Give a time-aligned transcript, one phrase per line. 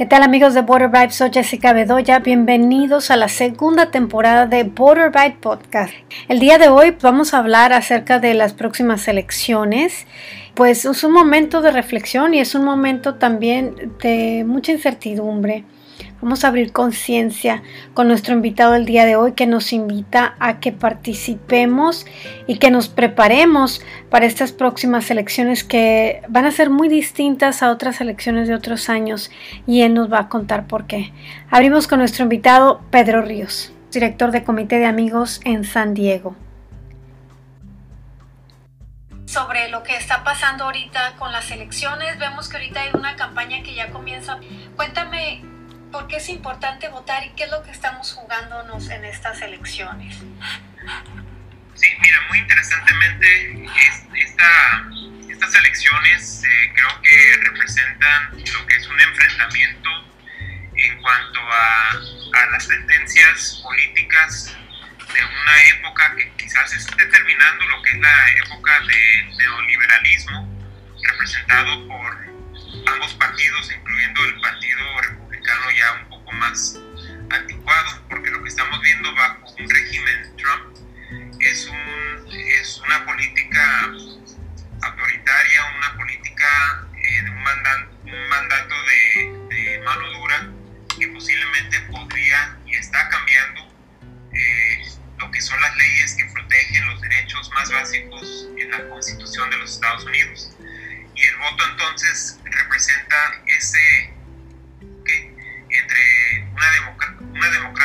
[0.00, 1.10] ¿Qué tal amigos de Border Vibe?
[1.10, 2.20] Soy Jessica Bedoya.
[2.20, 5.92] Bienvenidos a la segunda temporada de Border Vibe Podcast.
[6.26, 10.06] El día de hoy vamos a hablar acerca de las próximas elecciones.
[10.54, 15.64] Pues es un momento de reflexión y es un momento también de mucha incertidumbre.
[16.22, 17.62] Vamos a abrir conciencia
[17.94, 22.04] con nuestro invitado el día de hoy que nos invita a que participemos
[22.46, 23.80] y que nos preparemos
[24.10, 28.90] para estas próximas elecciones que van a ser muy distintas a otras elecciones de otros
[28.90, 29.30] años
[29.66, 31.10] y él nos va a contar por qué.
[31.50, 36.36] Abrimos con nuestro invitado Pedro Ríos, director de Comité de Amigos en San Diego
[39.24, 42.18] sobre lo que está pasando ahorita con las elecciones.
[42.18, 44.40] Vemos que ahorita hay una campaña que ya comienza.
[44.74, 45.40] Cuéntame
[45.90, 50.16] por qué es importante votar y qué es lo que estamos jugándonos en estas elecciones.
[51.74, 53.68] Sí, mira, muy interesantemente,
[55.28, 59.90] estas elecciones eh, creo que representan lo que es un enfrentamiento
[60.74, 64.56] en cuanto a, a las tendencias políticas
[65.12, 70.48] de una época que quizás esté terminando, lo que es la época de neoliberalismo,
[71.02, 72.30] representado por
[72.92, 75.19] ambos partidos, incluyendo el Partido Republicano
[75.78, 75.90] ya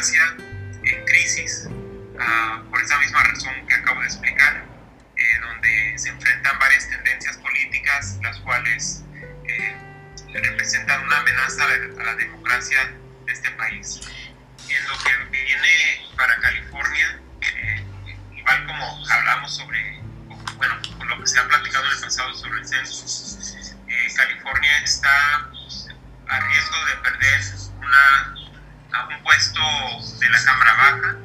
[0.00, 0.34] democracia
[0.82, 4.64] en crisis, uh, por esa misma razón que acabo de explicar,
[5.16, 9.04] eh, donde se enfrentan varias tendencias políticas, las cuales
[9.44, 9.76] eh,
[10.32, 12.94] representan una amenaza a la democracia
[13.26, 14.00] de este país.
[14.68, 17.84] En lo que viene para California, eh,
[18.36, 20.00] igual como hablamos sobre,
[20.56, 23.06] bueno, con lo que se ha platicado en el pasado sobre el censo,
[24.16, 25.50] California está
[26.28, 27.40] a riesgo de perder
[27.78, 28.39] una,
[29.08, 29.60] un puesto
[30.18, 31.16] de la Cámara Baja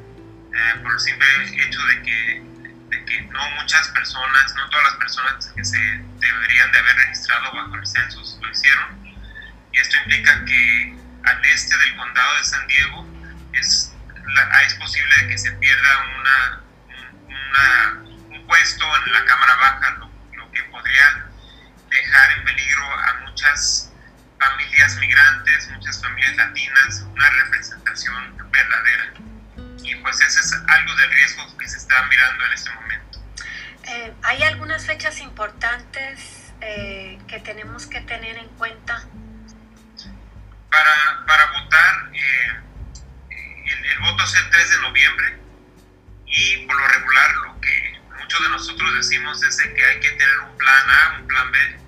[0.54, 2.42] eh, por el simple hecho de que,
[2.88, 5.78] de que no muchas personas, no todas las personas que se
[6.18, 9.06] deberían de haber registrado bajo el censo lo hicieron.
[9.72, 13.06] Y esto implica que al este del condado de San Diego
[13.52, 13.92] es,
[14.66, 16.60] es posible que se pierda una,
[17.26, 17.92] una,
[18.30, 21.26] un puesto en la Cámara Baja, lo, lo que podría
[25.86, 29.12] muchas familias latinas, una representación verdadera.
[29.84, 33.20] Y pues ese es algo del riesgo que se está mirando en este momento.
[33.84, 39.04] Eh, ¿Hay algunas fechas importantes eh, que tenemos que tener en cuenta?
[40.70, 42.60] Para, para votar, eh,
[43.30, 45.38] el, el, voto es el 3 de noviembre
[46.26, 50.38] y por lo regular lo que muchos de nosotros decimos es que hay que tener
[50.40, 51.86] un plan A, un plan B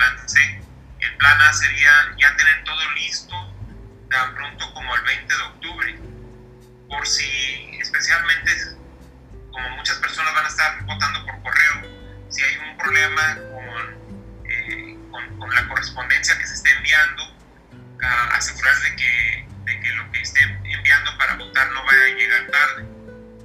[0.00, 0.62] plan C.
[1.00, 3.54] El plan A sería ya tener todo listo
[4.10, 5.98] tan pronto como el 20 de octubre,
[6.88, 8.52] por si especialmente
[9.50, 14.98] como muchas personas van a estar votando por correo, si hay un problema con, eh,
[15.38, 17.36] con, la correspondencia que se esté enviando,
[18.02, 22.16] a asegurar de que, de que lo que esté enviando para votar no vaya a
[22.16, 22.86] llegar tarde.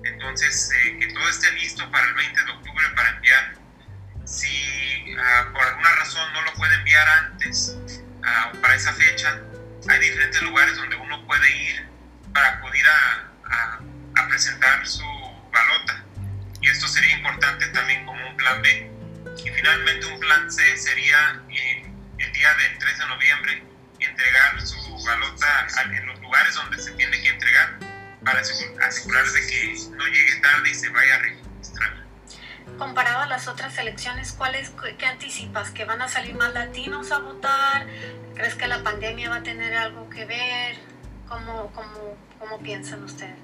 [0.03, 3.65] Entonces, eh, que todo esté listo para el 20 de octubre para enviar
[4.25, 7.34] si uh, por alguna razón no lo puede enviar antes
[8.85, 9.41] esa fecha,
[9.89, 11.87] hay diferentes lugares donde uno puede ir
[12.31, 13.79] para acudir a, a,
[14.15, 15.03] a, presentar su
[15.51, 16.03] balota.
[16.61, 18.91] Y esto sería importante también como un plan B.
[19.43, 23.63] Y finalmente un plan C sería eh, el día del 3 de noviembre
[23.99, 27.79] entregar su balota en los lugares donde se tiene que entregar
[28.23, 31.44] para asegurarse que no llegue tarde y se vaya a registrar
[32.77, 35.71] comparado a las otras elecciones, ¿cuáles, ¿qué anticipas?
[35.71, 37.87] ¿Que van a salir más latinos a votar?
[38.35, 40.77] ¿Crees que la pandemia va a tener algo que ver?
[41.27, 43.35] ¿Cómo, cómo, cómo piensan ustedes?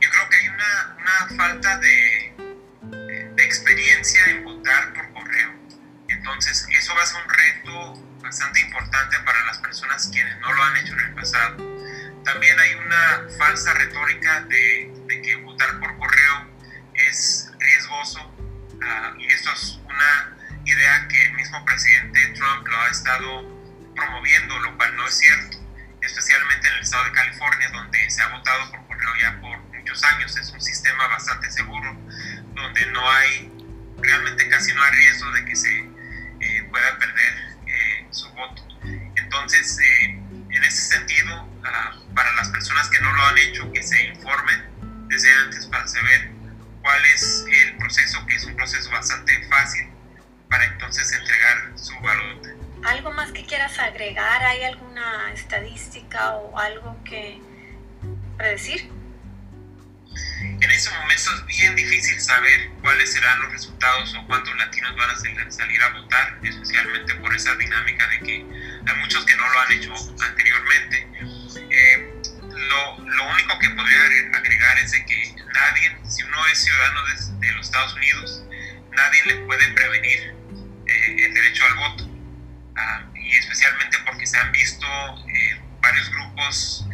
[0.00, 2.34] Yo creo que hay una, una falta de,
[3.34, 5.50] de, experiencia en votar por correo.
[6.08, 10.62] Entonces, eso va a ser un reto bastante importante para las personas quienes no lo
[10.62, 11.56] han hecho en el pasado.
[12.24, 14.99] También hay una falsa retórica de,
[18.00, 22.88] costoso uh, ah, y esto es una idea que el mismo presidente Trump lo ha
[22.88, 23.60] estado
[23.94, 25.58] promoviendo, lo cual no es cierto,
[26.00, 30.02] especialmente en el estado de California, donde se ha votado por correo ya por muchos
[30.04, 30.36] años.
[30.36, 31.96] Es un sistema bastante seguro,
[32.54, 33.52] donde no hay,
[33.98, 37.34] realmente casi no hay riesgo de que se eh, pueda perder
[37.66, 38.62] eh, su voto.
[39.16, 40.04] Entonces, eh,
[40.50, 45.08] en ese sentido, uh, para las personas que no lo han hecho, que se informen
[45.08, 46.30] desde antes para saber
[46.82, 49.88] cuál es el proceso, que es un proceso bastante fácil
[50.48, 52.50] para entonces entregar su balota.
[52.84, 54.44] ¿Algo más que quieras agregar?
[54.44, 57.40] ¿Hay alguna estadística o algo que
[58.36, 58.88] predecir?
[60.40, 65.10] En ese momento es bien difícil saber cuáles serán los resultados o cuántos latinos van
[65.10, 68.34] a salir a votar, especialmente por esa dinámica de que
[68.86, 69.92] hay muchos que no lo han hecho
[70.24, 71.08] anteriormente.
[77.80, 78.44] Estados Unidos,
[78.92, 80.34] nadie le puede prevenir
[80.86, 82.10] eh, el derecho al voto.
[82.76, 86.86] Ah, y especialmente porque se han visto eh, varios grupos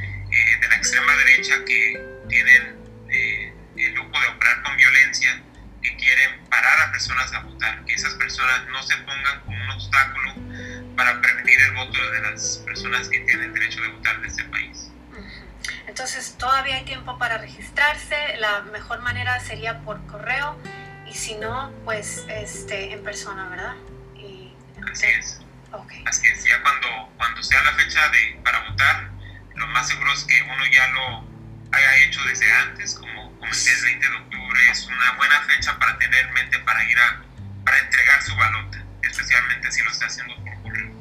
[0.61, 1.99] de la extrema derecha que
[2.29, 2.77] tienen
[3.09, 5.43] el lujo de operar con violencia,
[5.83, 9.71] que quieren parar a personas a votar, que esas personas no se pongan como un
[9.71, 10.35] obstáculo
[10.95, 14.91] para prevenir el voto de las personas que tienen derecho de votar de este país.
[15.87, 20.57] Entonces todavía hay tiempo para registrarse, la mejor manera sería por correo
[21.09, 23.75] y si no, pues este, en persona, ¿verdad?
[24.91, 25.41] Así es.
[26.07, 29.11] Así es, ya cuando, cuando sea la fecha de, para votar,
[29.55, 31.25] lo más seguro es que uno ya lo
[31.73, 35.99] haya hecho desde antes, como, como el 20 de octubre, es una buena fecha para
[35.99, 37.27] tener en mente para ir a
[37.67, 40.93] para entregar su balota, especialmente si lo está haciendo por correo.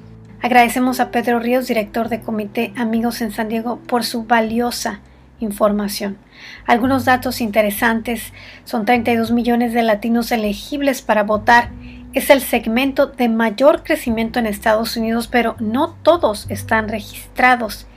[0.42, 5.00] Agradecemos a Pedro Ríos, director de Comité Amigos en San Diego, por su valiosa
[5.40, 6.18] información.
[6.66, 8.34] Algunos datos interesantes
[8.64, 11.70] son 32 millones de latinos elegibles para votar.
[12.14, 17.88] Es el segmento de mayor crecimiento en Estados Unidos, pero no todos están registrados.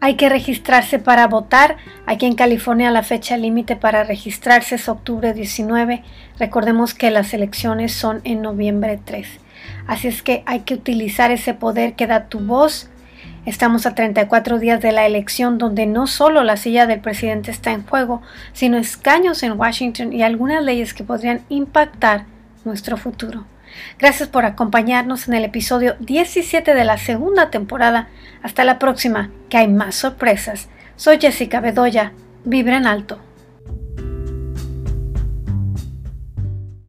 [0.00, 1.78] Hay que registrarse para votar.
[2.06, 6.02] Aquí en California la fecha límite para registrarse es octubre 19.
[6.38, 9.26] Recordemos que las elecciones son en noviembre 3.
[9.86, 12.90] Así es que hay que utilizar ese poder que da tu voz.
[13.46, 17.70] Estamos a 34 días de la elección donde no solo la silla del presidente está
[17.70, 18.20] en juego,
[18.52, 22.24] sino escaños en Washington y algunas leyes que podrían impactar
[22.64, 23.46] nuestro futuro.
[24.00, 28.08] Gracias por acompañarnos en el episodio 17 de la segunda temporada.
[28.42, 30.68] Hasta la próxima, que hay más sorpresas.
[30.96, 32.12] Soy Jessica Bedoya.
[32.44, 33.20] Vibra en alto.